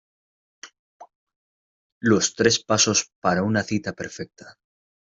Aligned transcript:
los 1.99 2.33
tres 2.33 2.57
pasos 2.57 3.11
para 3.21 3.43
una 3.43 3.61
cita 3.61 3.93
perfecta. 3.93 4.57